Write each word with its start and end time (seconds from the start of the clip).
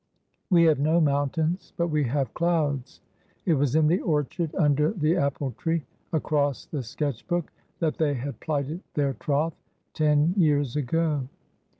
We 0.49 0.63
have 0.63 0.79
no 0.79 0.99
mountains, 0.99 1.73
but 1.77 1.89
we 1.89 2.05
have 2.05 2.33
clouds." 2.33 3.01
It 3.45 3.53
was 3.53 3.75
in 3.75 3.85
the 3.85 3.99
orchard, 3.99 4.49
under 4.55 4.93
the 4.93 5.15
apple 5.15 5.51
tree, 5.51 5.83
across 6.11 6.65
the 6.65 6.81
sketch 6.81 7.27
book, 7.27 7.51
that 7.77 7.99
they 7.99 8.15
had 8.15 8.39
plighted 8.39 8.81
their 8.95 9.13
troth—ten 9.13 10.33
years 10.37 10.75
ago. 10.75 11.27